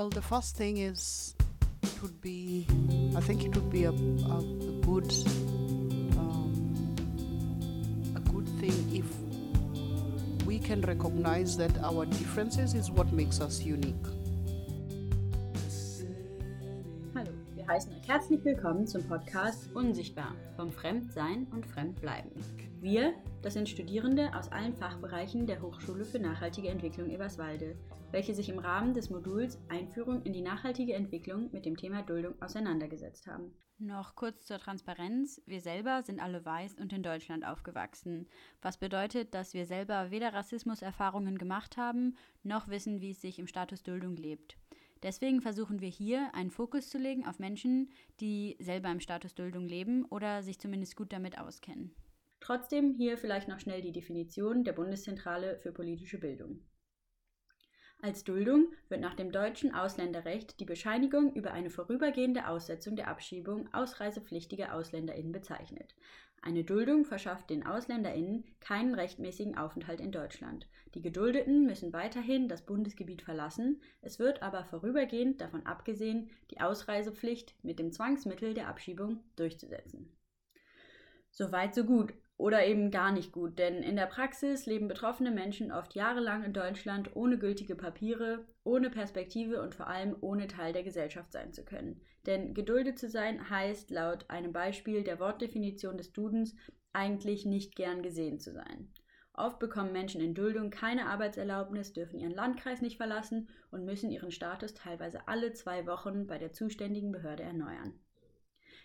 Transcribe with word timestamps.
Well, 0.00 0.08
the 0.08 0.22
first 0.22 0.56
thing 0.56 0.78
is 0.78 1.36
it 1.82 2.02
would 2.02 2.20
be, 2.20 2.66
I 3.16 3.20
think 3.20 3.44
it 3.44 3.54
would 3.54 3.70
be 3.70 3.84
a, 3.84 3.90
a, 3.90 3.92
a 3.92 4.80
good, 4.82 5.12
um, 6.18 6.96
a 8.16 8.20
good 8.32 8.48
thing 8.58 8.74
if 8.92 9.06
we 10.44 10.58
can 10.58 10.80
recognize 10.80 11.56
that 11.58 11.78
our 11.78 12.06
differences 12.06 12.74
is 12.74 12.90
what 12.90 13.12
makes 13.12 13.40
us 13.40 13.62
unique. 13.62 14.04
Wir 17.66 17.72
heißen 17.72 17.94
euch 17.94 18.06
herzlich 18.06 18.44
willkommen 18.44 18.86
zum 18.86 19.08
Podcast 19.08 19.74
Unsichtbar 19.74 20.36
vom 20.54 20.70
Fremdsein 20.70 21.46
und 21.50 21.64
Fremdbleiben. 21.64 22.30
Wir, 22.82 23.14
das 23.40 23.54
sind 23.54 23.70
Studierende 23.70 24.30
aus 24.36 24.52
allen 24.52 24.76
Fachbereichen 24.76 25.46
der 25.46 25.62
Hochschule 25.62 26.04
für 26.04 26.18
nachhaltige 26.18 26.68
Entwicklung 26.68 27.08
Eberswalde, 27.08 27.74
welche 28.10 28.34
sich 28.34 28.50
im 28.50 28.58
Rahmen 28.58 28.92
des 28.92 29.08
Moduls 29.08 29.58
Einführung 29.70 30.22
in 30.24 30.34
die 30.34 30.42
nachhaltige 30.42 30.92
Entwicklung 30.92 31.48
mit 31.52 31.64
dem 31.64 31.78
Thema 31.78 32.02
Duldung 32.02 32.34
auseinandergesetzt 32.42 33.26
haben. 33.26 33.54
Noch 33.78 34.14
kurz 34.14 34.44
zur 34.44 34.58
Transparenz. 34.58 35.40
Wir 35.46 35.62
selber 35.62 36.02
sind 36.02 36.20
alle 36.20 36.44
weiß 36.44 36.74
und 36.74 36.92
in 36.92 37.02
Deutschland 37.02 37.46
aufgewachsen, 37.46 38.28
was 38.60 38.76
bedeutet, 38.76 39.32
dass 39.32 39.54
wir 39.54 39.64
selber 39.64 40.10
weder 40.10 40.34
Rassismuserfahrungen 40.34 41.38
gemacht 41.38 41.78
haben, 41.78 42.14
noch 42.42 42.68
wissen, 42.68 43.00
wie 43.00 43.12
es 43.12 43.22
sich 43.22 43.38
im 43.38 43.46
Status 43.46 43.82
Duldung 43.82 44.16
lebt. 44.16 44.58
Deswegen 45.04 45.42
versuchen 45.42 45.82
wir 45.82 45.90
hier 45.90 46.34
einen 46.34 46.50
Fokus 46.50 46.88
zu 46.88 46.96
legen 46.96 47.26
auf 47.26 47.38
Menschen, 47.38 47.90
die 48.20 48.56
selber 48.58 48.90
im 48.90 49.00
Status 49.00 49.34
Duldung 49.34 49.68
leben 49.68 50.06
oder 50.06 50.42
sich 50.42 50.58
zumindest 50.58 50.96
gut 50.96 51.12
damit 51.12 51.38
auskennen. 51.38 51.94
Trotzdem 52.40 52.94
hier 52.94 53.18
vielleicht 53.18 53.46
noch 53.46 53.60
schnell 53.60 53.82
die 53.82 53.92
Definition 53.92 54.64
der 54.64 54.72
Bundeszentrale 54.72 55.58
für 55.58 55.72
politische 55.72 56.18
Bildung. 56.18 56.60
Als 58.04 58.22
Duldung 58.22 58.66
wird 58.90 59.00
nach 59.00 59.14
dem 59.14 59.32
deutschen 59.32 59.74
Ausländerrecht 59.74 60.60
die 60.60 60.66
Bescheinigung 60.66 61.32
über 61.32 61.52
eine 61.52 61.70
vorübergehende 61.70 62.48
Aussetzung 62.48 62.96
der 62.96 63.08
Abschiebung 63.08 63.72
ausreisepflichtiger 63.72 64.74
AusländerInnen 64.74 65.32
bezeichnet. 65.32 65.94
Eine 66.42 66.64
Duldung 66.64 67.06
verschafft 67.06 67.48
den 67.48 67.64
AusländerInnen 67.64 68.44
keinen 68.60 68.94
rechtmäßigen 68.94 69.56
Aufenthalt 69.56 70.00
in 70.00 70.12
Deutschland. 70.12 70.68
Die 70.94 71.00
Geduldeten 71.00 71.64
müssen 71.64 71.94
weiterhin 71.94 72.46
das 72.46 72.66
Bundesgebiet 72.66 73.22
verlassen, 73.22 73.80
es 74.02 74.18
wird 74.18 74.42
aber 74.42 74.66
vorübergehend 74.66 75.40
davon 75.40 75.64
abgesehen, 75.64 76.28
die 76.50 76.60
Ausreisepflicht 76.60 77.54
mit 77.62 77.78
dem 77.78 77.90
Zwangsmittel 77.90 78.52
der 78.52 78.68
Abschiebung 78.68 79.20
durchzusetzen. 79.36 80.14
Soweit 81.30 81.74
so 81.74 81.84
gut 81.84 82.12
oder 82.36 82.66
eben 82.66 82.90
gar 82.90 83.12
nicht 83.12 83.32
gut, 83.32 83.58
denn 83.58 83.82
in 83.82 83.96
der 83.96 84.06
Praxis 84.06 84.66
leben 84.66 84.88
betroffene 84.88 85.30
Menschen 85.30 85.70
oft 85.70 85.94
jahrelang 85.94 86.42
in 86.42 86.52
Deutschland 86.52 87.14
ohne 87.14 87.38
gültige 87.38 87.76
Papiere, 87.76 88.44
ohne 88.64 88.90
Perspektive 88.90 89.62
und 89.62 89.74
vor 89.74 89.86
allem 89.86 90.16
ohne 90.20 90.48
Teil 90.48 90.72
der 90.72 90.82
Gesellschaft 90.82 91.32
sein 91.32 91.52
zu 91.52 91.64
können. 91.64 92.00
Denn 92.26 92.54
geduldet 92.54 92.98
zu 92.98 93.08
sein 93.08 93.50
heißt 93.50 93.90
laut 93.90 94.28
einem 94.28 94.52
Beispiel 94.52 95.04
der 95.04 95.20
Wortdefinition 95.20 95.96
des 95.96 96.12
Dudens 96.12 96.56
eigentlich 96.92 97.44
nicht 97.44 97.76
gern 97.76 98.02
gesehen 98.02 98.40
zu 98.40 98.52
sein. 98.52 98.88
Oft 99.36 99.58
bekommen 99.58 99.92
Menschen 99.92 100.20
in 100.20 100.34
Duldung 100.34 100.70
keine 100.70 101.06
Arbeitserlaubnis, 101.06 101.92
dürfen 101.92 102.20
ihren 102.20 102.34
Landkreis 102.34 102.82
nicht 102.82 102.96
verlassen 102.96 103.48
und 103.70 103.84
müssen 103.84 104.10
ihren 104.10 104.30
Status 104.30 104.74
teilweise 104.74 105.26
alle 105.26 105.52
zwei 105.52 105.86
Wochen 105.86 106.26
bei 106.26 106.38
der 106.38 106.52
zuständigen 106.52 107.10
Behörde 107.10 107.42
erneuern. 107.42 107.98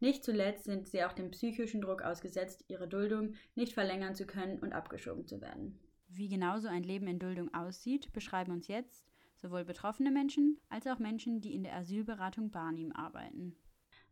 Nicht 0.00 0.24
zuletzt 0.24 0.64
sind 0.64 0.88
sie 0.88 1.04
auch 1.04 1.12
dem 1.12 1.30
psychischen 1.30 1.82
Druck 1.82 2.02
ausgesetzt, 2.02 2.64
ihre 2.68 2.88
Duldung 2.88 3.34
nicht 3.54 3.74
verlängern 3.74 4.14
zu 4.14 4.26
können 4.26 4.58
und 4.58 4.72
abgeschoben 4.72 5.26
zu 5.26 5.40
werden. 5.40 5.78
Wie 6.08 6.28
genau 6.28 6.58
so 6.58 6.68
ein 6.68 6.82
Leben 6.82 7.06
in 7.06 7.18
Duldung 7.18 7.52
aussieht, 7.54 8.12
beschreiben 8.12 8.52
uns 8.52 8.66
jetzt 8.66 9.06
sowohl 9.36 9.64
betroffene 9.64 10.10
Menschen 10.10 10.58
als 10.68 10.86
auch 10.86 10.98
Menschen, 10.98 11.40
die 11.40 11.54
in 11.54 11.62
der 11.62 11.74
Asylberatung 11.76 12.50
Barnim 12.50 12.92
arbeiten. 12.92 13.56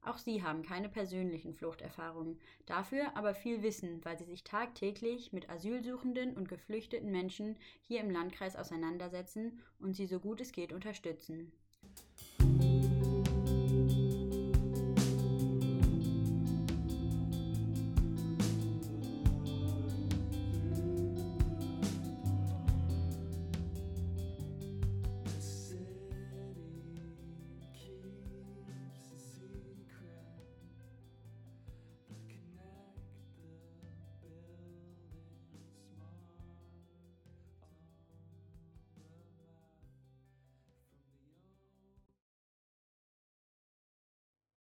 Auch 0.03 0.19
sie 0.19 0.43
haben 0.43 0.63
keine 0.63 0.89
persönlichen 0.89 1.55
Fluchterfahrungen, 1.55 2.39
dafür 2.67 3.17
aber 3.17 3.35
viel 3.35 3.63
Wissen, 3.63 4.05
weil 4.05 4.17
sie 4.17 4.25
sich 4.25 4.45
tagtäglich 4.45 5.33
mit 5.33 5.51
asylsuchenden 5.51 6.35
und 6.35 6.49
geflüchteten 6.49 7.11
Menschen 7.11 7.57
hier 7.83 8.01
im 8.01 8.11
Landkreis 8.11 8.57
auseinandersetzen 8.57 9.59
und 9.79 9.97
sie 9.97 10.07
so 10.07 10.21
gut 10.21 10.41
es 10.41 10.53
geht 10.53 10.73
unterstützen. 10.73 11.53